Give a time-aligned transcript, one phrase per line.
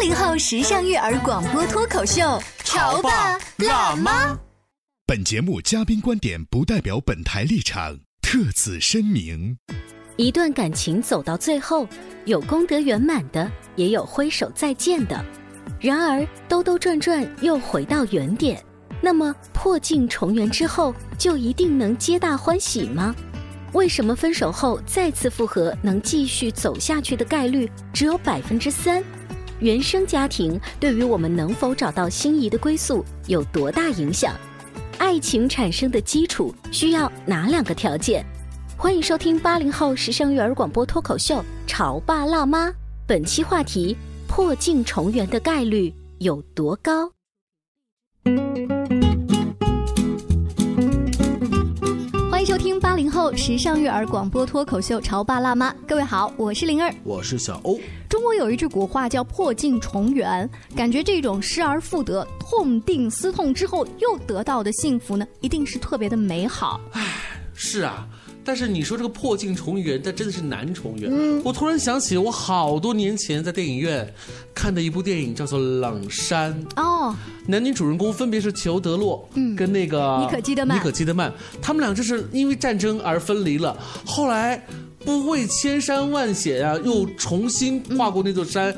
[0.00, 2.22] 八零后时尚育儿广播脱口秀，
[2.64, 4.34] 潮爸辣妈。
[5.06, 9.58] 本节目嘉宾观点不代表本台立场，特此声明。
[10.16, 11.86] 一段感情走到最后，
[12.24, 15.22] 有功德圆满的，也有挥手再见的。
[15.78, 18.64] 然而兜兜转转又回到原点，
[19.02, 23.14] 那么破镜重圆之后，就一定能皆大欢喜吗？
[23.74, 29.04] 为什么分手后再次复合能继续走下去的概率只有百分之三？
[29.60, 34.34] 原生家庭对于我们能否找到心仪的归宿有多大影响？
[34.96, 38.24] 爱情产生的基础需要哪两个条件？
[38.74, 42.68] 欢迎收听八零后时尚育儿广播脱口秀《潮爸辣妈》，
[43.06, 43.94] 本期话题：
[44.26, 47.12] 破镜重圆的概率有多高？
[53.00, 57.80] 零后时尚育儿广播脱口秀《潮爸辣妈》，各位好，我是灵儿，我是小欧。
[58.10, 66.78] 中国有一句古话叫“破镜重圆”，感觉这种失而复得、痛定思痛之后又得到的幸福呢，一定是特别的美好。
[66.92, 67.02] 唉，
[67.54, 68.06] 是啊。
[68.50, 71.08] 但是你说这个破镜重圆，但真的是难重圆。
[71.08, 74.12] 嗯，我突然想起我好多年前在电影院
[74.52, 76.52] 看的一部电影，叫做《冷山》。
[76.82, 77.14] 哦，
[77.46, 80.76] 男女主人公分别是裘德洛，嗯，跟那个你可基德曼。
[80.76, 83.78] 妮可基德曼，他们俩就是因为战争而分离了。
[84.04, 84.60] 后来
[85.04, 88.76] 不畏千山万险啊，又重新跨过那座山，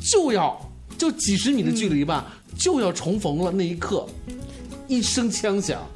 [0.00, 0.58] 就要
[0.96, 3.52] 就几十米的距离吧，就要重逢了。
[3.52, 4.06] 那一刻，
[4.88, 5.86] 一声枪响。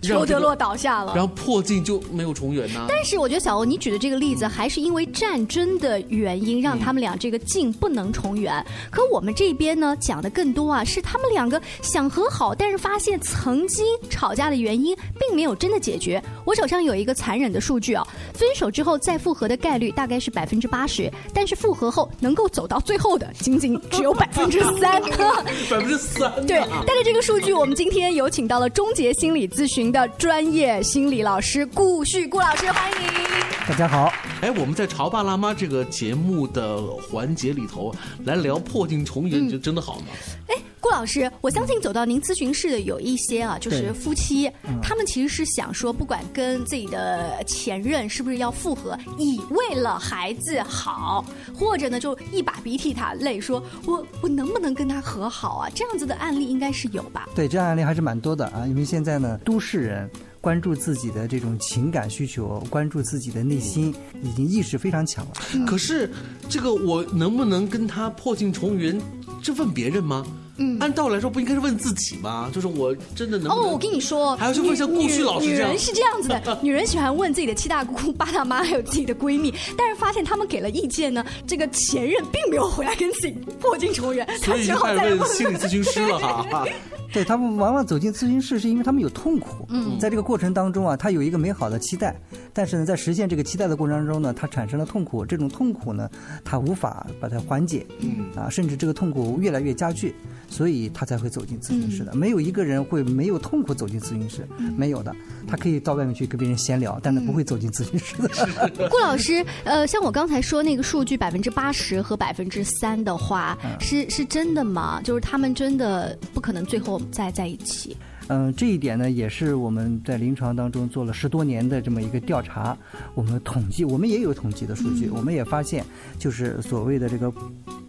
[0.00, 2.86] 裘德洛倒下了，然后破镜就没有重圆呐。
[2.88, 8.64] 但是我觉得小欧，你举的这个例子还是因为战争的原因，让他们俩这个镜不能重圆。
[8.90, 16.22] 可我们这边呢，讲的更多啊，是他们两个想和好，但是发现曾经吵架的原因并没有真的解决。
[16.44, 25.02] 我手上有一个残忍的数据啊，分手之后再复合的概率大概是百分之八十，但是复合后能够走到最后的仅仅只有百分之三。
[25.68, 26.30] 百分之三。
[26.46, 29.87] 对，带着这个数据，我们今天有请到了终结心理咨询。
[29.92, 33.28] 的专业心理老师顾旭顾老师，欢迎您。
[33.68, 37.94] 大家好，哎，我们在《潮爸辣妈》这个节目的环节里头
[38.24, 40.06] 来聊破镜重圆，你觉得真的好吗？
[40.48, 40.54] 哎，
[40.88, 44.50] 顾老师，我相信走到您咨询室的有一些啊，就是夫妻，
[44.82, 51.22] 他们其实是想说，不管跟自己的前任是不是要复合，以为了孩子好，
[51.54, 55.68] 或者呢，就一把鼻涕一把泪，说我我能不能跟他和好啊？
[55.74, 57.28] 这样子的案例应该是有吧？
[57.34, 60.10] 对，这样案例还是蛮多的啊，因为现在呢，都市人。
[60.48, 65.32] 关注自己的这种情感需求，关注自己的内心，已经意识非常强了。
[65.66, 66.10] 可是，
[66.48, 68.98] 这个我能不能跟他破镜重圆，
[69.42, 70.24] 这问别人吗？
[70.56, 72.50] 嗯，按道理来说不应该是问自己吗？
[72.50, 86.64] 就是我真的能哦，我跟你说，还要去问像顾旭老师这样，女人是这样子的， 女人喜欢问自己的七大姑八大妈，还有自己的闺蜜，但是发现他们给了意见呢，这个前任并没有回来跟自己破镜重圆，所以开始问心理咨询师了哈。
[87.12, 89.66] 对他们往往走进咨询室，是因为他们有痛苦。
[89.68, 92.14] 嗯，在这个过程当中啊，他有一个美好的期待，
[92.52, 95.24] 但是呢，在实现这个期待的过程当中呢，他产生了痛苦。
[95.24, 96.08] 这种痛苦呢，
[96.44, 97.86] 他无法把它缓解。
[98.00, 100.14] 嗯，啊，甚至这个痛苦越来越加剧。
[100.50, 104.48] 所以他才会走进咨询室的，没有一个人会没有痛苦走进咨询室，
[104.78, 105.14] 没有的。
[105.46, 108.70] 他可以到外面去跟别人闲聊，但他不会走进咨询室的。
[108.88, 115.02] 顾老师，呃，像我刚才说那个数据，百分之八十和百分之三的话，是是真的吗？
[115.04, 117.96] 就是他们真的不可能最后再在一起？
[118.28, 122.76] 嗯，这一点呢，也是我们在临床当中做了十多年的这么一个调查，
[123.14, 125.84] 我们统计，我们也有统计的数据，我们也发现，
[126.18, 127.32] 就是所谓的这个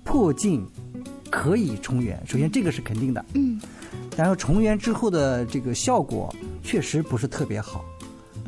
[0.04, 0.66] 破镜。
[1.32, 3.62] 可以重圆，首先这个是肯定的，嗯，
[4.18, 6.34] 然后重圆之后的这个效果
[6.64, 7.86] 确实不是特别好，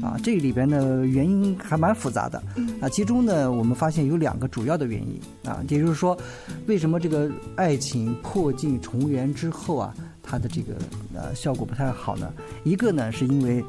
[0.01, 2.41] 啊，这里边的原因还蛮复杂的，
[2.81, 6.17] 啊，其中呢我们发现有两个主要的原因，啊，也就是说，
[6.65, 9.93] 为什么这个爱情破镜重圆之后啊，
[10.31, 10.73] 它的这个
[11.13, 12.31] 呃效果不太好呢？
[12.63, 13.61] 一个呢是因为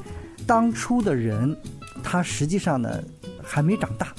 [0.47, 1.55] 当初的人。
[2.01, 3.01] 他实际上呢
[3.41, 4.13] 还没长大。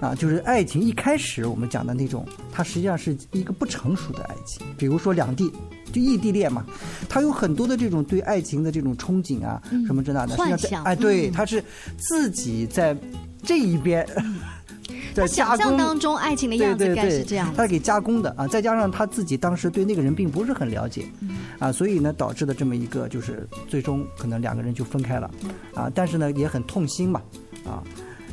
[0.00, 4.66] 啊，就是爱情一开始我们讲的那种，它实际上是一个不成熟的爱情。
[4.76, 5.50] 比如说两地
[5.92, 6.66] 就异地恋嘛，
[7.08, 10.34] 他有很多的这种对爱情的这种憧憬啊，什么这那的。
[10.34, 11.62] 幻想哎，对，他是
[11.96, 12.96] 自己在
[13.42, 14.06] 这一边。
[15.14, 25.30] 在加想象当中爱情的样子该对对对是这样他给加工的啊，再加上他自己当时对那个人并不是很了解，嗯啊，所以呢导致的这么一个就是最终可能两个人就分开了，
[25.74, 27.22] 啊，但是呢也很痛心嘛，
[27.64, 27.84] 啊。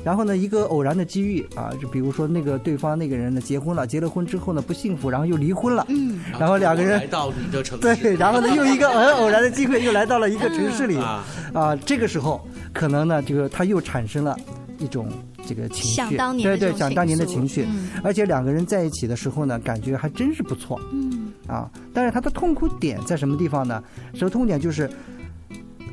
[0.03, 14.37] 然后呢，一个偶然的机遇啊，就比如说那个对方那个人呢结婚了，结了婚之后呢不幸福，然后又离婚了，嗯，然后两个人来到你的城 市，对，然后呢又一个很偶然的机会又来到了一个城市里，啊啊，这个时候可能呢，这个他又产生了
[14.77, 15.09] 一种
[15.45, 21.06] 这个情绪，想当年的对对，想当年的情绪，嗯而且两个人在一起的时候呢，感觉还真是不错，嗯
[21.47, 23.83] 啊，但是他的痛苦点在什么地方呢？
[24.13, 24.89] 什么痛点就是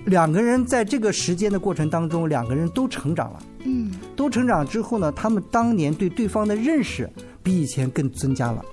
[0.07, 3.43] 两个人在这个时间的过程当中，两个人都成长了。
[3.67, 7.09] 嗯都成长之后呢，他们当年对对方的认识
[7.43, 8.65] 比以前更增加了，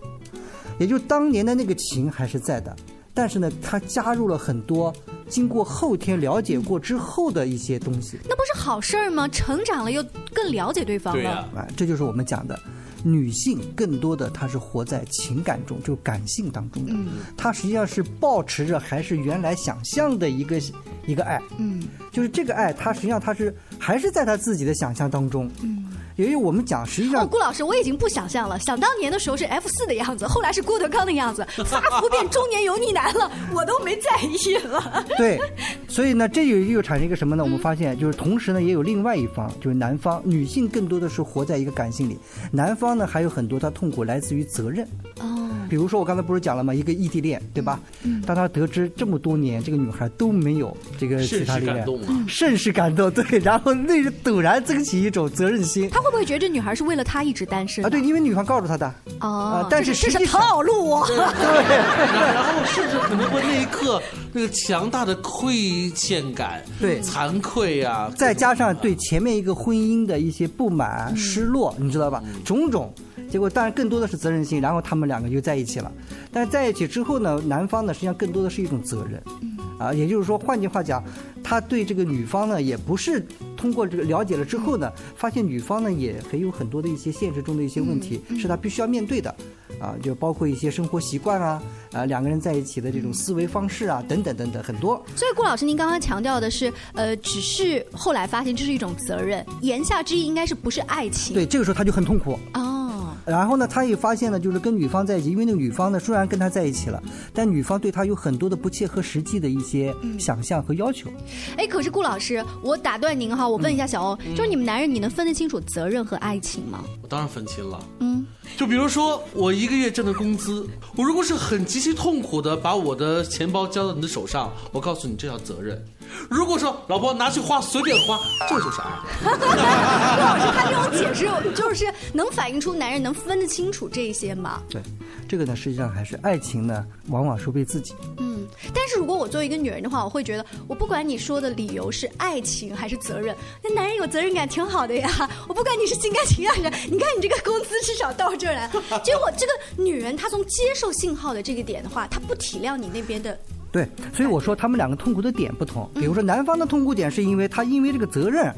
[0.78, 2.76] 也就当年的那个情还是在的，
[3.14, 4.94] 但是呢，他加入了很多
[5.28, 9.28] 经过后天了解过之后的一些东西，那不是好事儿吗？
[9.30, 11.22] 成长了又更了解对方了。
[11.22, 12.60] 对呀、啊，这就是我们讲的。
[13.04, 16.94] 女性更多的她是活在情感中，就感性当中的，
[17.38, 20.60] 她实际上是保持着还是原来想象的一个
[21.06, 21.82] 一个爱，嗯。
[22.12, 25.81] 就是这个爱，她实际上她是还是在她自己的想象当中，嗯。
[26.16, 28.60] 因为我们讲实际哦，上顾老师，我已经不想象了。
[28.60, 35.06] 想当年的时候是 F 四的样子，后来是郭德纲的样子， 发福变中年油腻男了，我都没在意了。
[35.18, 35.40] 对，
[35.88, 37.44] 所以呢，这又又产生一个什么呢？
[37.44, 42.18] 我们发现，就是同时呢，也有另外一方，就是男方，女性更多的是活在一个感性里，
[42.52, 44.88] 男方呢还有很多他痛苦来自于责任。
[45.20, 45.41] 哦，
[45.72, 46.74] 比如说我刚才不是讲了吗？
[46.74, 47.80] 一个异地恋，对吧？
[48.04, 52.26] 嗯当他得知这么多年这个女孩都没有这个其甚是他恋爱，感动啊！
[52.28, 53.10] 甚是感动。
[53.10, 57.90] 对，然后那是陡然增起一种责任心他会不会觉得这女孩是为了他一直单身啊。
[57.90, 61.08] 对，因为女方告诉他的，哦啊，但是这这是套路哦。
[61.10, 64.02] 然然后甚至可能会那一刻
[64.34, 72.22] 那个强大的亏欠感，对惭愧啊，再加上对前面一个婚姻的一些不嗯满、失落，你知道吧？
[72.44, 72.94] 种种，
[73.32, 75.92] 结果当然更多的是责任心，然后他们两个就在一起了。
[76.32, 81.04] 但是在一起之后呢，男方呢实际上更多的是一种责任，嗯啊，也就是说，换句话讲，
[81.44, 83.26] 他对这个女方呢，也不是
[83.58, 89.34] 通过这个了解了之后呢，发现女方呢也很有很多的一些现实中的一些问题，嗯是他必须要面对的，
[89.80, 91.64] 啊，就包括一些生活习惯啊，
[91.94, 95.04] 啊，两个人在一起的这种思维方式啊，等等等等，很多。
[95.16, 101.34] 所以顾老师，您刚刚强调的是，呃，只是后来发现这是一种责任，言下之意应该是不是爱情？
[101.34, 102.38] 对，这个时候他就很痛苦。
[102.54, 102.81] 哦，
[103.26, 107.02] 然后呢，他也发现了，就是跟女方在一起，因为那个女方呢，虽然跟他在一起了，
[107.34, 111.10] 但女方对他有很多的不切合实际的一些想象和要求。
[111.58, 116.84] 哎，可是顾老师，我打断您哈，我问一下小欧，就是你们男人，你能分得清楚责任和爱情吗？
[117.02, 117.80] 我当然分清了。
[118.00, 118.26] 嗯，
[118.58, 125.84] 就比如说，我一个月挣的工资，我如果是很极其痛苦的把我的钱包交到你的手上，我告诉你这叫责任。
[126.30, 128.20] 如果说老婆拿去花随便花，
[128.50, 128.88] 这就是爱。
[129.22, 134.62] 顾 老师他这种解释，就是能反映出男人能分得清楚这些吗？
[134.70, 134.82] 对，
[135.28, 137.94] 这个呢，实际上还是爱情呢，往往是为自己。
[138.18, 145.10] 嗯，但是如果我作为一个女人的话，我会觉得，我不管你说的理由是爱情还是责任，那男人有责任感挺好的呀。
[145.48, 148.70] 我不管你是心甘情愿的，你看你这个工资至少到这儿来，
[149.04, 153.38] 结果这个女人她从接受信号的这个点的话，她不体谅你那边的，
[153.72, 155.90] 对，所以我说他们两个痛苦的点不同。
[155.96, 158.54] 比如说，男方的痛苦点是因为他因为这个责任，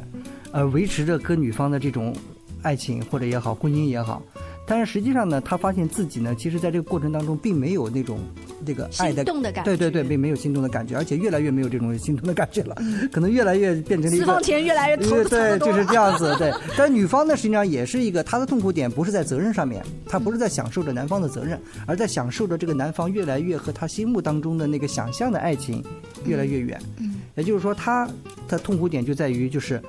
[0.52, 2.16] 而，维持着跟女方的这种
[2.64, 4.24] 爱情或者也好，婚姻也好。
[4.66, 8.20] 但是实际上呢，他发现自己呢，其实在这个过程当中并没有那种
[8.66, 12.76] 这个爱的心动的感觉对对对，并没有心动的感觉，而且越来越没有这种心动的感觉了，
[13.12, 16.34] 可能越来越变成了一个私房钱越来越投 对就是这样子。
[16.38, 25.84] 对，但是女方呢，实际上也是一个她的痛苦点，不是在责任上面，她不是在享受着男方的责任，而在享受着这个男方越来越和她心目当中的那个想象的爱情
[26.26, 26.80] 越来越远。
[27.00, 28.08] 嗯，也就是说，她
[28.48, 29.82] 的痛苦点就在于就是。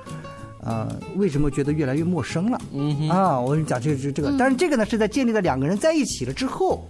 [0.65, 2.59] 呃，为什么觉得越来越陌生了？
[2.73, 6.83] 嗯哼，啊，我跟你讲这个这这个，但是这个呢是在建立了两个人在一起了之后，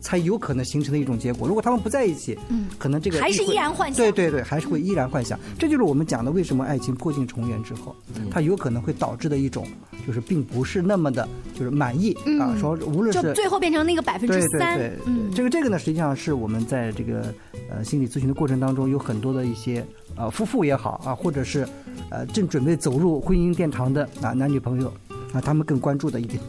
[0.00, 1.46] 才有可能形成的一种结果。
[1.46, 5.38] 如果他们不在一起，嗯可能这个还是会依然幻想对对对，还是会依然幻想。
[5.58, 9.66] 这就是我们讲的为什么爱情破镜重圆之后，嗯它有可能会导致的一种，
[10.06, 12.52] 就是并不是那么的，就是满意啊。
[12.54, 17.32] 嗯说无论就是最后变成那个百分之对对三对，，嗯，这个这个呢，实际上是我们在这个
[17.70, 19.84] 呃心理咨询的过程当中，有很多的一些
[20.16, 21.66] 呃夫妇也好啊，或者是
[22.10, 24.92] 呃正准备走入婚姻殿堂的啊男女朋友
[25.32, 26.40] 啊，他们更关注的一点。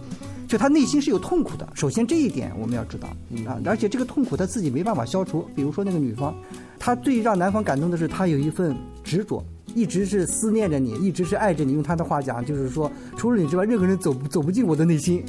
[0.49, 3.07] 就他内心是有痛苦的，首先这一点我们要知道
[3.45, 5.47] 啊，而且这个痛苦他自己没办法消除。
[5.55, 6.35] 比如说那个女方，
[6.79, 11.73] 她最让男方感动的是她有一份执着，一直是思念着你，一直是爱着你。
[11.73, 15.23] 用他的话讲，就是说，除了你之外，任何人走不走不进我的内心。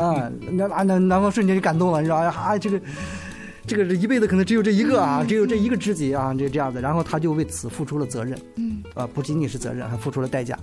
[0.00, 2.80] 啊，那啊那男方瞬间就感动了，你知道啊，这个。
[3.66, 6.80] 这个是一辈子可能只有这一个啊，只有这一个知己啊，这这样子。
[6.80, 10.58] 然后他就为此付出了责任，嗯，啊，不仅仅是责任，还付出了代价，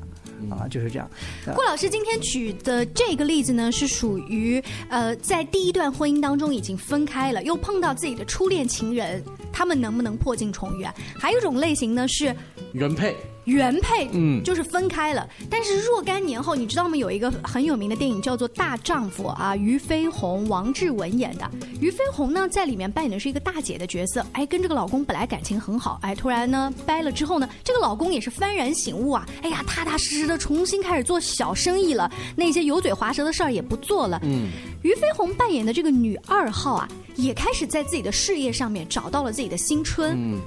[0.50, 1.10] 啊，就是这样。
[1.56, 10.94] 顾老师今天举的这个例子呢，是属于呃，在第一段婚姻当中已经分开了，又碰到自己的初恋情人，他们能不能破镜重圆？
[11.18, 12.36] 还有一种类型呢是
[12.74, 13.16] 原配。
[13.46, 15.28] 原配，嗯，就是分开了。
[15.50, 16.96] 但是若干年后，你知道吗？
[16.96, 21.50] 有一个很有名的电影叫做《大丈夫》啊，俞飞鸿、王志文演的。
[21.80, 24.26] 俞飞鸿呢，在里面扮演的是一个大姐的角色。
[24.34, 34.20] 哎，跟这个老公本来感情很好，哎，突然呢掰了之后呢，这个老公也是幡然醒悟啊，哎呀，踏踏实实的重新开始做小生意了，那些油嘴滑舌的事儿也不做了。
[34.24, 34.50] 嗯，
[34.84, 40.16] 俞飞鸿扮演的这个女二号啊，也开始在自己的事业上面找到了自己的新春。
[40.16, 40.40] 嗯。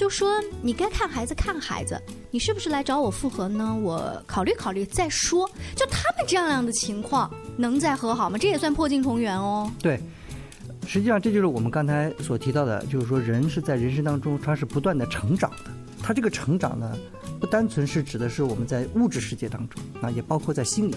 [0.00, 3.76] 就说你该看孩子看孩子，你是不是来找我复合呢？
[3.82, 5.46] 我考虑考虑再说。
[5.76, 8.38] 就他们这样样的情况，能再和好吗？
[8.38, 9.70] 这也算破镜重圆哦。
[9.78, 10.00] 对，
[10.86, 15.70] 实际上这就是我们刚才所提到的，就是说人是在人生当中他是不断的成长的。
[16.02, 16.96] 他这个成长呢，
[17.38, 20.96] 不单纯是指的是我们在物质世界当中啊，也包括在心理，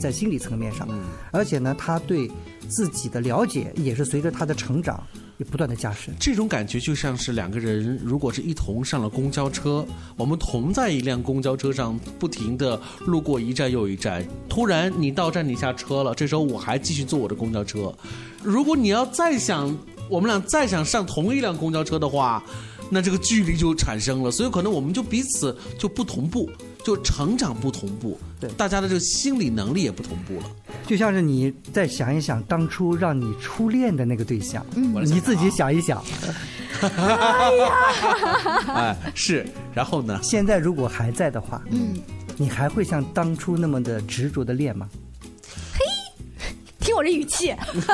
[0.00, 0.88] 在心理层面上，
[1.30, 2.28] 而且呢，他对
[2.68, 5.00] 自己的了解也是随着他的成长。
[5.44, 9.84] 不断的加深，这种感觉就像是两个人如果是一同上了公交车，
[10.16, 17.92] 我们同在一辆公交车上，不停的路过一站又一站，突然你到站你下车了，这时候我还继续坐我的公交车。
[18.42, 19.76] 如果你要再想
[20.08, 22.42] 我们俩再想上同一辆公交车的话，
[22.90, 26.50] 那这个距离就产生了，所以可能我们就彼此就不同步。
[26.84, 28.18] 就成长不同步，
[28.48, 30.46] 对大家的这个心理能力也不同步了。
[30.86, 36.02] 就像是你再想一想当初让你初恋的那个对象，你自己想一想。
[36.80, 37.70] 哎呀，
[38.74, 40.18] 哎是，然后呢？
[40.22, 41.94] 现在如果还在的话，嗯，
[42.36, 44.88] 你还会像当初那么的执着的恋吗？
[46.82, 47.54] 听我这语气，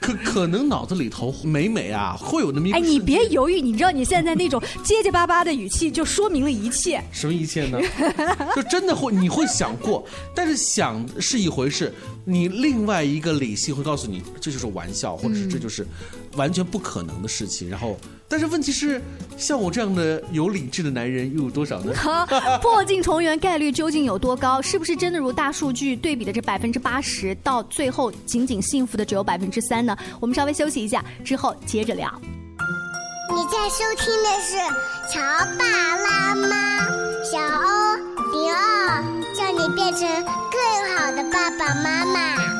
[0.00, 7.02] 可可能脑子里头每每啊会有那么一哎，你别犹豫，你知道你现在那种结结巴巴的语气，就说明了一切。
[7.12, 7.78] 什么一切呢？
[8.56, 10.04] 就真的会，你会想过，
[10.34, 11.94] 但是想是一回事，
[12.24, 15.86] 你另外一个理性会告诉你，这就是玩笑，或者是这就是
[16.34, 17.70] 完全不可能的事情。
[17.70, 17.96] 然后，
[18.30, 19.02] 但是问题是，
[19.36, 21.92] 像我这样的有理智的男人又有多少呢？
[22.62, 24.62] 破镜重圆概率究竟有多高？
[24.62, 27.00] 是不是真的如大数据对比的这百分之八？
[27.00, 29.96] 十到最后仅仅幸福的只有百分之三呢？
[30.20, 32.08] 我们稍微休息一下，之后接着聊。
[33.32, 34.56] 你在收听的是
[35.12, 35.20] 《乔
[35.58, 35.64] 爸
[35.96, 36.46] 拉妈》，
[37.24, 37.96] 小欧
[38.30, 39.02] 零二，
[39.34, 42.36] 叫你变成更好的爸爸妈妈。《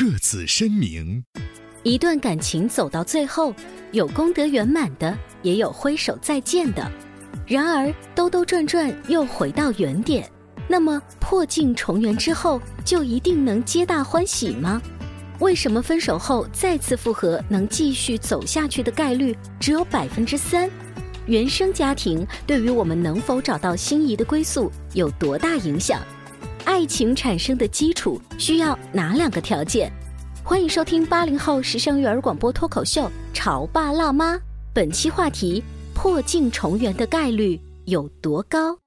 [0.00, 1.22] 特此声明：
[1.82, 3.54] 一段感情走到最后，
[3.92, 6.90] 有功德圆满的，也有挥手再见的。
[7.46, 10.26] 然而兜兜转转又回到原点，
[10.66, 14.80] 那么破镜重圆之后，就一定能皆大欢喜吗？
[15.38, 20.70] 为什么分手后再次复合能继续走下去的概率只有百分之三？
[21.26, 26.00] 原生家庭对于我们能否找到心仪的归宿有多大影响？
[26.80, 29.92] 爱情产生的基础需要哪两个条件？
[30.42, 33.02] 欢迎收听八零后时尚育儿广播脱口秀
[33.34, 34.34] 《潮爸辣妈》，
[34.72, 35.62] 本期话题：
[35.94, 38.78] 破镜重圆的概率有多高？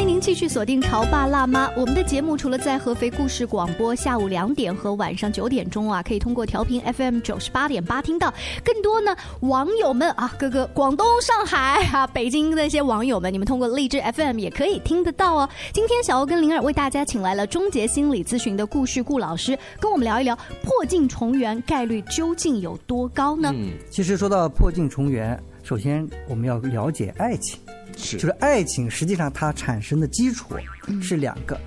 [0.00, 8.32] 欢迎您继续锁定潮爸辣妈，我们的节目除了在合肥故事广播下午两点和晚上九点钟啊，可以通过调频 FM 九十八点八听到。
[8.64, 15.46] 更多呢，网友们啊，各个广东、上海啊、北京那些网友们，你们通过荔枝 FM 也可以听得到哦。
[15.70, 23.52] 今天小欧跟灵儿为大家请来了终结心理咨询的顾旭顾老师，跟我们聊一聊破镜重圆概率究竟有多高呢？
[23.54, 25.38] 嗯其实说到破镜重圆。
[25.62, 27.58] 首先我们要了解爱情，
[27.96, 28.16] 是。
[28.16, 30.54] 就是爱情实际上它产生的基础
[31.00, 31.58] 是两个，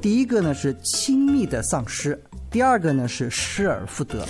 [0.00, 2.18] 第一个呢是亲密的丧失，
[2.50, 4.26] 第二个呢是失而复得。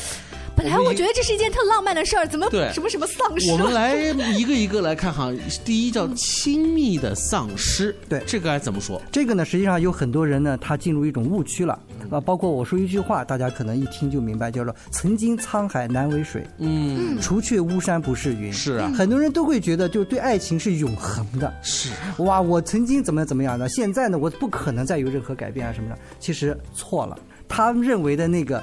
[0.55, 3.51] 本来我觉得这是一件特浪漫的事儿，怎么对什么什么丧尸？
[3.51, 3.95] 我们来
[4.37, 5.33] 一个一个来看哈。
[5.65, 9.01] 第一叫亲密的丧尸，对这个该怎么说？
[9.11, 11.79] 这个呢，实际上有很多人呢，他进入一种误区了
[12.11, 12.21] 啊。
[12.21, 18.53] 包括我说一句话，大家可能一听就明白，叫做“曾经沧海难为水，嗯，除却巫山不是云”。
[18.53, 21.53] 是啊，很多人都会觉得，就对爱情是永恒的。
[21.63, 25.99] 是哇，我曾经怎么怎么样的，现在呢，我不可能再有任何改变啊什么的。
[26.21, 27.19] 其实错了，
[27.49, 28.63] 他认为的那个。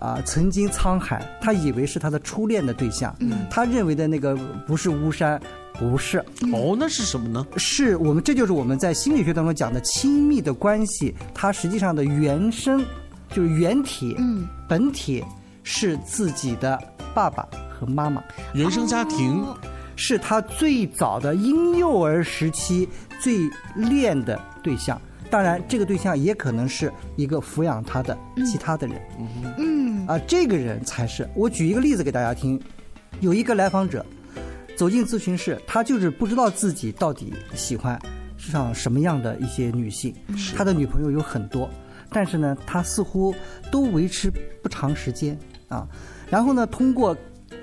[0.00, 4.34] 啊，曾经沧海，他以为是他的初恋的对象，嗯他认为的那个
[4.66, 5.40] 不是巫山，
[5.74, 6.18] 不是。
[6.52, 7.46] 哦，那是什么呢？
[7.56, 12.84] 是我们，这就是我们在心理学当中讲的亲密的关系，它实际上的原生
[13.30, 15.22] 就是原体，嗯，本体
[15.62, 16.82] 是自己的
[17.14, 19.56] 爸爸和妈妈，原生家庭哦
[19.96, 22.88] 是他最早的婴幼儿时期
[23.20, 23.38] 最
[23.76, 24.98] 恋的对象。
[25.30, 28.16] 当然，这个对象也可能是一个抚养他的
[28.50, 29.00] 其他的人。
[29.58, 29.79] 嗯
[30.10, 31.28] 啊，这个人才是。
[31.36, 32.60] 我举一个例子给大家听，
[33.20, 34.04] 有一个来访者
[34.76, 37.96] 走进咨询室，他就是不知道自己到底喜欢
[38.36, 40.12] 上什么样的一些女性，
[40.56, 41.70] 他的女朋友有很多，
[42.10, 43.32] 但是呢，他似乎
[43.70, 45.38] 都维持不长时间
[45.68, 45.86] 啊。
[46.28, 47.16] 然后呢，通过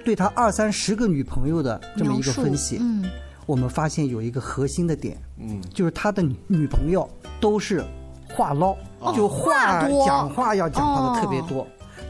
[0.05, 3.03] 对他二三十个女朋友的这么一个分析，嗯，
[3.45, 7.09] 我们发现有一个核心的点，嗯，就是他的女女朋友
[7.41, 7.83] 都是
[8.29, 11.67] 话唠，哦就话话多讲话要讲话的特别多。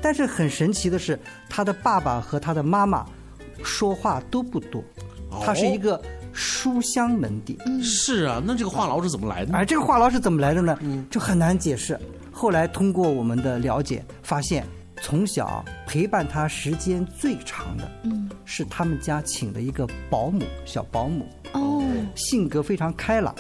[0.08, 3.06] 但是很神奇的是，他的爸爸和他的妈妈
[3.62, 4.82] 说话都不多，
[5.44, 7.60] 他是一个书香门第。
[7.84, 9.58] 是啊，那这个话痨是怎么来的呢？
[9.58, 10.80] 而这个话痨是怎么来的呢？
[11.12, 12.00] 就很难解释。
[12.32, 14.66] 后来通过我们的了解，发现
[15.02, 21.84] 从小陪伴他时间最长的，嗯，是他们家请的一个保姆，小保姆，哦，
[22.16, 23.36] 性格非常开朗，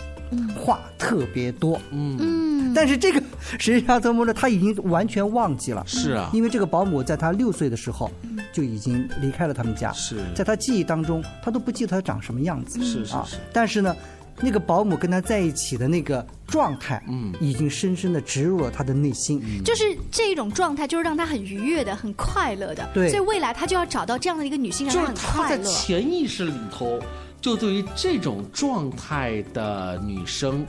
[0.60, 3.20] 话特别多，嗯，嗯，但是这个
[3.58, 4.34] 实际上怎么呢？
[4.34, 8.12] 他已经完全忘记了，是啊，因为这个保姆在他六岁的时候
[8.54, 13.96] 就已经离开了他们家，是在他记忆当中，他都不记得他长什么样子，啊是是是，但是呢。
[14.40, 19.42] 那个保姆跟他在一起的那个状态，嗯，已经深深的植入了他的内心。
[19.66, 22.88] 就是这一种状态，就是让他很愉悦的、很快乐的。
[22.94, 25.72] 对所以未来他就要找到这样的一个女性，让就是他很他在快乐。
[25.72, 27.00] 潜意识里头，
[27.42, 30.64] 就对于这种状态的女生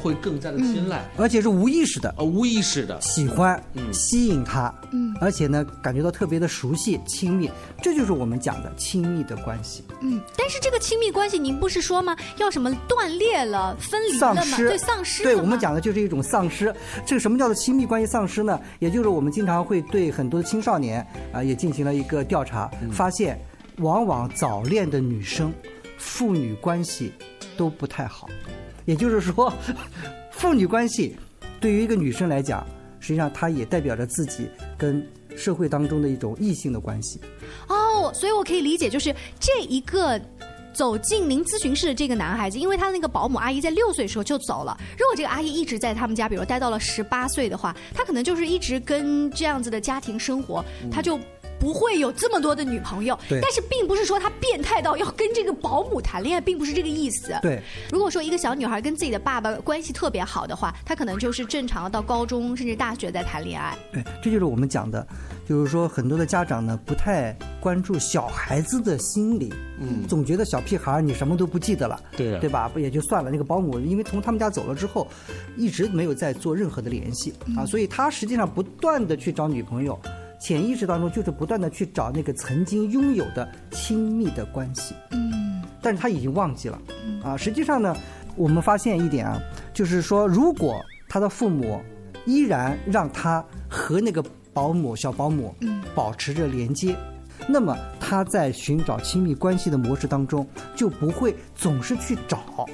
[0.00, 7.50] 会更加的青睐，而且是无意识的，呃，无意识的喜欢、嗯吸引他，嗯而且呢，感觉到特别的熟悉、亲密，
[7.82, 9.84] 这就是我们讲的亲密的关系。
[10.02, 12.16] 嗯，但是这个亲密关系，您不是说吗？
[12.38, 14.42] 要什么断裂了、分离了嘛？
[14.42, 16.74] 丧失，对，丧失了对我们讲的就是一种丧失。
[17.06, 18.60] 这个什么叫做亲密关系丧失呢？
[18.78, 23.38] 也就是我们经常会对很多青少年啊、也进行了一个调查，嗯发现
[23.78, 25.52] 往往早恋的女生，
[25.98, 27.12] 父女关系
[27.56, 28.28] 都不太好。
[28.84, 29.52] 也就是说，
[30.30, 31.16] 父女关系
[31.60, 32.66] 对于一个女生来讲，
[33.00, 37.20] 实际上它也代表着自己跟社会当中的一种异性的关系。
[37.68, 40.20] 哦，所以我可以理解，就是这一个。
[40.74, 44.76] 走进您咨询室的这个男孩子，因为他的那个保姆阿姨在六岁时候就走了。
[44.98, 51.16] 如果这个阿姨一直在他们家，比如待到了十八岁的话，他可能就是一直跟这样子的家庭生活，他就
[51.64, 53.18] 不会有这么多的女朋友。
[53.26, 57.34] 对但是并不是说他变态到要跟这个保姆谈恋爱，并不是这个意思。
[57.40, 63.74] 对，如果说一个小女孩跟自己的爸爸关系特别好的话，她可能就是正常到高中甚至大学在谈恋爱。
[63.90, 65.06] 对，这就是我们讲的，
[65.48, 69.50] 就是说很多的家长呢不太关注小孩子的心理，
[69.80, 72.68] 嗯总觉得小屁孩儿你什么都不记得了，对啊对吧？
[72.68, 73.30] 不也就算了。
[73.30, 75.08] 那个保姆因为从他们家走了之后，
[75.56, 79.98] 一直没有再做任何的联系啊，所以他实际上不断的去找女朋友，
[80.44, 86.78] 潜意识当中就是不断的去找那个曾经拥有的亲密的关系，嗯，但是他已经忘记了。
[87.22, 87.34] 啊。
[87.34, 87.96] 实际上呢，
[88.36, 89.40] 我们发现一点啊，
[89.72, 91.80] 就是说如果他的父母
[92.26, 95.82] 依然让他和那个保姆小保姆嗯。
[95.94, 96.94] 保持着连接。
[97.46, 102.66] 那么他在寻找亲密关系的模式当中，就不会总是去找，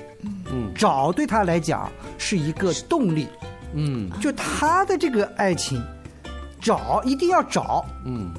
[0.51, 0.73] 嗯。
[0.75, 3.29] 找对他来讲是一个动力，
[3.75, 4.11] 嗯。
[4.21, 5.81] 就他的这个爱情，
[6.61, 7.85] 找一定要找。
[8.05, 8.31] 嗯，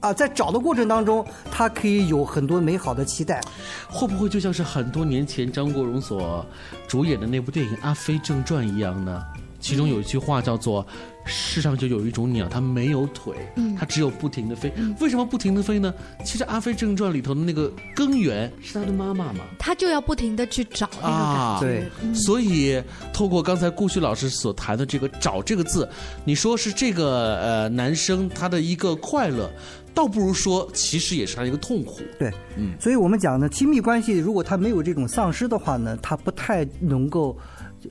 [0.00, 3.40] 啊，在找的过程当中，他可以有很多美好的期待，
[3.88, 6.44] 会不会就像是很多年前张国荣所
[6.88, 9.22] 主演的那部电影《阿飞正传》一样呢？
[9.60, 10.84] 其中有一句话叫做
[11.26, 14.72] “世上就有一种鸟，它没有腿，嗯它只有不停的飞。
[14.98, 15.92] 为什么不停的飞呢？
[16.24, 19.44] 其实《阿飞正传》里头的那个根源是他的妈妈嘛。
[19.58, 21.90] 他就要不停的去找那个啊感觉。
[22.02, 25.88] 嗯所以，透过刚才顾旭老师所谈的这个“找”这个字，
[26.24, 29.50] 你说是这个呃男生他的一个快乐，
[29.94, 32.00] 倒不如说其实也是他一个痛苦。
[32.18, 37.36] 对，嗯，所以我们讲呢，亲密关系如果他没有这种丧失的话呢，他不太能够。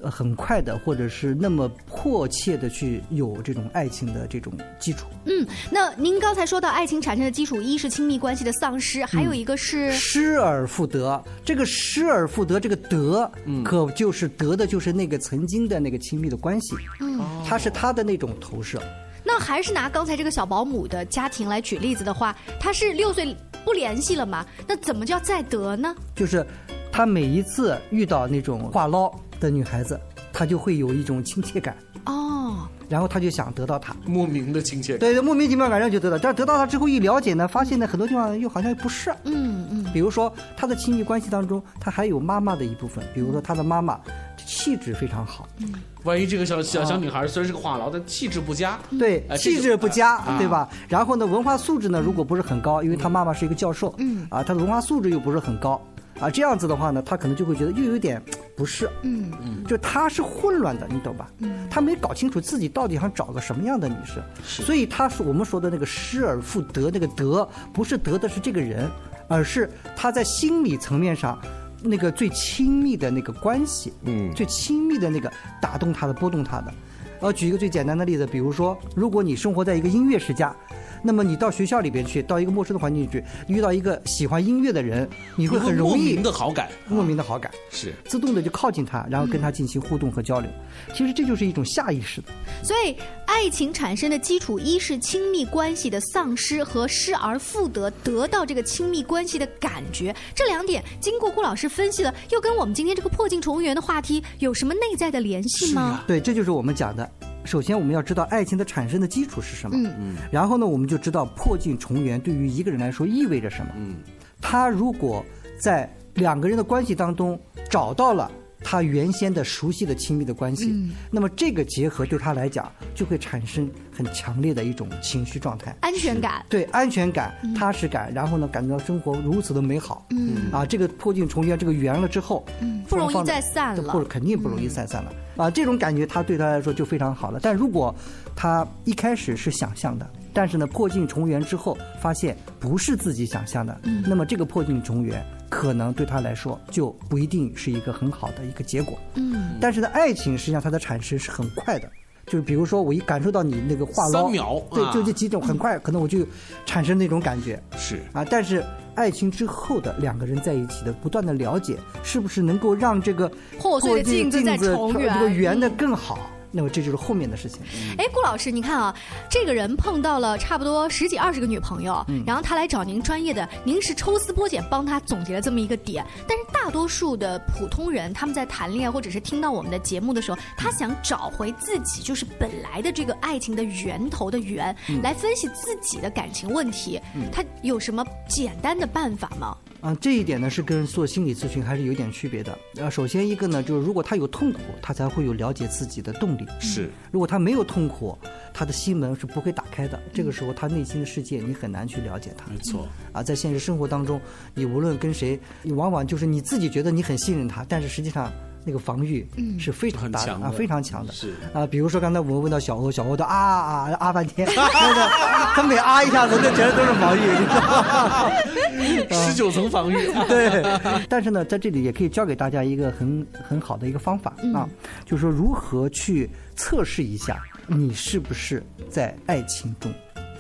[0.02, 5.08] 呃很快的，或者是那么迫切的去有这种爱情的这种基础。
[5.25, 11.21] 嗯，那您刚才说到爱情产生的基础，一是亲密关系的丧失，还有一个是失而复得。
[11.43, 13.32] 这个失而复得，这个得，
[13.63, 16.75] 可就是得的就是那个曾经的那个亲密的关系。
[16.99, 18.82] 嗯，他是他的那种投射。
[19.23, 24.45] 那还是拿刚才这个小保姆的家庭来举例子的话，他是六岁不联系了嘛？
[24.65, 25.93] 那怎么叫再得呢？
[26.15, 26.45] 就是
[26.91, 29.99] 他每一次遇到那种话唠的女孩子，
[30.34, 31.75] 她就会有一种亲切感。
[32.06, 34.99] 哦，然后他就想得到她，莫名的亲切感。
[34.99, 39.12] 对对，莫名其妙感觉就得到，但得到她之后一了解呢，发现呢很多地方又好像不是。
[39.25, 39.86] 嗯嗯。
[39.93, 43.99] 比如说他的亲密关系当中，他还有妈妈的一部分，比如说他的妈妈
[44.45, 45.47] 气质非常好。
[45.58, 45.73] 嗯。
[46.04, 48.80] 万一这个小小小女孩虽然是个话痨，但气质不佳。
[48.97, 50.67] 对，哎气质不佳，啊对吧？
[50.88, 55.80] 然后呢，文化素质呢，如果不是很高，因为她妈妈是一个教授，嗯啊，她的文化素质又不是很高，
[56.19, 58.21] 啊，这样子的话呢，他可能就会觉得又有点
[58.55, 61.32] 不是，嗯嗯，就他是混乱的，你懂吧？
[61.39, 68.89] 嗯，他没搞清楚自己到底想找个什么样的女生，所以他说我们说的那个失而复得，那个得不是得的是这个人，
[69.27, 71.39] 而是他在心理层面上。
[71.82, 76.73] 那个最亲密的那个关系，嗯最亲密的那个打动他的、拨动他的。
[77.21, 80.53] 呃，举一个最简单的例子，比如说，如果你生活在一个音乐世家，
[81.01, 90.49] 那么你到学校里边去，到一个陌生的环境去，遇到一个喜欢音乐的人，你会很容易莫名的好感，莫名的好感，是自动的就靠近他，然后跟他进行互动和交流。
[90.93, 92.27] 其实这就是一种下意识的。
[92.63, 100.15] 所以，爱情产生的基础一是亲密关系的丧失和失而复得，得到这个亲密关系的感觉。
[100.35, 106.03] 这两点经过顾老师分析了，又跟我们今天这个破镜重圆的话题有什么内在的联系吗？
[106.07, 107.09] 对，这就是我们讲的。
[107.45, 109.75] 首先，我们要知道爱情的产生的基础是什么。
[109.78, 113.71] 嗯嗯然后呢，我们就知道破镜重圆对于一个人来说意味着什么。
[113.78, 113.95] 嗯，
[114.41, 115.25] 他如果
[115.60, 118.30] 在两个人的关系当中找到了
[118.62, 125.73] 他原先的熟悉的亲密的关系，嗯那么这个结合对他来讲就会产生很强烈的一种情绪状态。
[125.80, 126.45] 安全感。
[126.49, 130.06] 对安全感、踏实感，然后呢，感觉到生活如此的美好。
[130.10, 135.13] 嗯啊，这个破镜重圆，这个圆了之后，嗯不容易再散了或者肯定不容易再散了。
[135.39, 137.39] 啊，这种感觉他对他来说就非常好了。
[137.41, 137.95] 但如果
[138.36, 148.99] 他一开始是想象的，但是呢，破镜重圆之后发现不是自己想象的，嗯那么这个破镜重圆可能对他来说就不一定是一个很好的一个结果。
[149.15, 151.89] 嗯但是呢，爱情实际上它的产生是很快的，
[152.29, 156.19] 就是比如说我一感受到你那个话唠，三秒对，啊就这几种，很快可能我就
[156.65, 158.23] 产生那种感觉是啊。
[158.23, 158.63] 但是
[158.95, 166.19] 爱情之后的两个人在一起的不断的了解，是不是能够让这个破碎的镜子再重圆这个圆的更好？
[166.51, 167.62] 那么这就是后面的事情。
[167.97, 168.95] 哎，顾老师，你看啊，
[169.29, 176.05] 这个人碰到了差不多十几二十个女朋友，嗯然后他来找您专业的，您是抽丝剥茧帮他总结了这么一个点。
[176.27, 186.99] 但是大多数的普通人，他们在谈恋爱或者是听到我们的节目的时候，他想找回自己就是本来的这个爱情的源头的源，嗯来分析自己的感情问题。
[187.31, 189.55] 他有什么简单的办法吗？
[189.81, 192.57] 啊，这一点呢是跟做心理咨询还是有点区别的。
[192.75, 196.45] 呃，首先一个呢，就是如果他有痛苦，他才会有了解自己的动力。
[196.59, 198.17] 是，如果他没有痛苦，
[198.53, 199.97] 他的心门是不会打开的。
[200.13, 202.51] 这个时候，他内心的世界你很难去了解他。
[202.51, 202.87] 没错。
[203.13, 204.19] 啊，在现实生活当中，
[204.53, 208.31] 你无论跟谁，你往往就是你自己觉得你很信任他，但是实际上。
[208.69, 209.27] 那个防御
[209.58, 211.12] 是非常大的啊，非常强的。
[211.12, 215.10] 是啊，比如说刚才我们问到小欧，小欧的啊啊啊半天，那个
[215.55, 219.25] 他每啊一下子，那全都是防御， 你知道吗？
[219.25, 219.95] 十九层防御。
[220.27, 220.63] 对，
[221.10, 224.69] 但是呢，在这里也可以教给大家一个很很好的一个方法啊，
[225.03, 229.91] 就是说如何去测试一下你是不是在爱情中。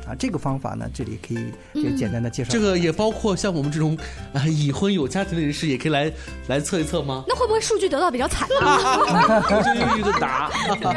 [0.09, 2.53] 啊，这个方法呢，这里可以也简单的介绍、嗯。
[2.53, 3.95] 这个也包括像我们这种
[4.33, 6.11] 啊已婚有家庭的人士，也可以来
[6.47, 7.23] 来测一测吗？
[7.27, 9.39] 那会不会数据得到比较惨啊？
[9.63, 10.49] 就一个答。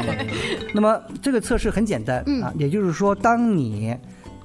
[0.73, 3.95] 那么这个测试很简单、嗯、啊，也就是说，当你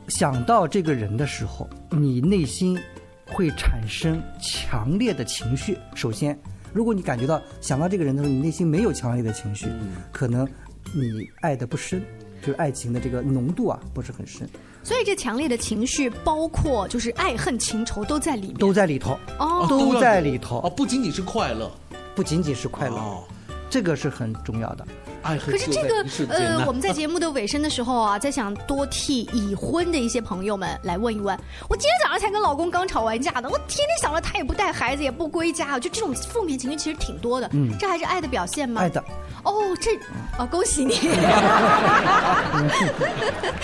[0.08, 2.78] 想到这个人的时候，你内心
[3.24, 5.78] 会产生强烈的情绪。
[5.94, 6.38] 首先，
[6.74, 10.46] 如果你感觉到想到这个人的时候，你内心没有强烈的情绪，嗯、可能
[10.94, 12.02] 你爱的不深。
[12.40, 14.48] 就是爱情的这个浓度啊，不是很深，
[14.82, 21.70] 所以这强烈的情绪包括就是爱恨情仇都在里面，都在里头哦，都在里头哦，不仅仅是快乐，
[22.14, 23.24] 不仅仅是快乐，哦、
[23.68, 24.86] 这个是很重要的。
[25.28, 31.38] 爱可是这个呃，我们在节目的尾声的时候啊，在想多替已婚的一些朋友们来问一问。
[31.68, 37.50] 我今天早上才跟老公刚吵完架的，我天天想着他也不带孩子，也不归家，就这种负面情绪其实挺多的。
[37.52, 38.80] 嗯，这还是爱的表现吗？
[38.80, 39.04] 爱的。
[39.44, 39.94] 哦，这
[40.38, 40.98] 啊，恭喜你。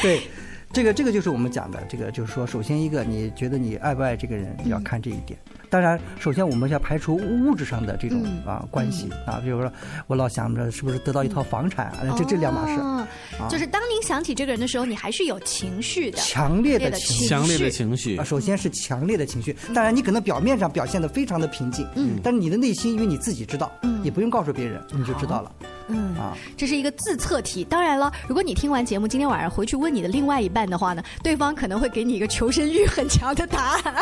[0.02, 0.28] 对，
[0.74, 5.38] 这个这个就是我们讲的，这个就是说，首先一个，你觉得你爱不爱这个人，要看这一点。
[5.70, 9.72] 当然，首先我们要排除物质上的这种嗯啊关系啊，比如说
[10.08, 12.80] 我老想着是不是得到一套房产，啊这这两码事。
[12.80, 13.06] 哦
[13.38, 19.56] 啊就是当您想起这个人的时候，你还是有情绪的，强烈的情绪，强烈的情绪啊，首先是强烈的情绪。
[19.72, 25.52] 当然，你可能表面上表现的非常的平静，嗯，但是你的内心，因为你自己知道，嗯，也不用告诉别人，你就知道了。
[25.88, 27.64] 嗯啊，这是一个自测题。
[27.64, 33.94] 当然了，如果你听完节目，今天晚上回去问你的另外一半的话呢，对方可能会给你一个求生欲很强的答案，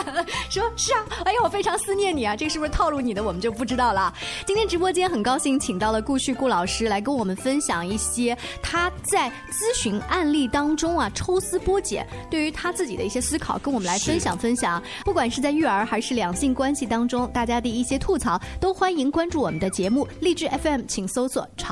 [0.51, 4.13] 说是啊，哎呀，我非常思念你啊，这个是不是套路你的，我们就不知道了。
[4.47, 14.83] 今天直播间很高兴请到了顾旭顾老师来跟我们分享一些他在咨询案例当中啊抽丝剥茧，对于他自己的一些思考，跟我们来分享分享。
[15.05, 21.72] 不管是在育儿还是两性关系当中，大家的一些吐槽，都欢迎关注我们的节目励志 FM，请搜索“潮